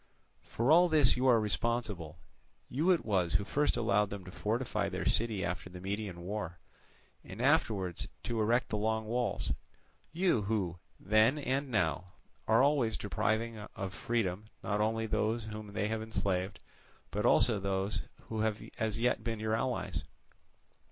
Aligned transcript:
"For 0.41 0.71
all 0.71 0.89
this 0.89 1.15
you 1.15 1.27
are 1.27 1.39
responsible. 1.39 2.17
You 2.69 2.89
it 2.89 3.05
was 3.05 3.35
who 3.35 3.43
first 3.45 3.77
allowed 3.77 4.09
them 4.09 4.25
to 4.25 4.31
fortify 4.31 4.89
their 4.89 5.05
city 5.05 5.45
after 5.45 5.69
the 5.69 5.79
Median 5.79 6.21
war, 6.21 6.57
and 7.23 7.39
afterwards 7.39 8.07
to 8.23 8.41
erect 8.41 8.69
the 8.69 8.79
long 8.79 9.05
walls—you 9.05 10.41
who, 10.41 10.79
then 10.99 11.37
and 11.37 11.69
now, 11.69 12.13
are 12.47 12.63
always 12.63 12.97
depriving 12.97 13.59
of 13.75 13.93
freedom 13.93 14.45
not 14.63 14.81
only 14.81 15.05
those 15.05 15.43
whom 15.43 15.71
they 15.73 15.87
have 15.89 16.01
enslaved, 16.01 16.61
but 17.11 17.23
also 17.23 17.59
those 17.59 18.01
who 18.23 18.39
have 18.39 18.59
as 18.79 18.99
yet 18.99 19.23
been 19.23 19.39
your 19.39 19.53
allies. 19.53 20.03